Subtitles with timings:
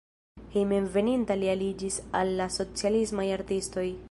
[0.53, 3.91] Hejmenveninta li aliĝis al la socialismaj artistoj.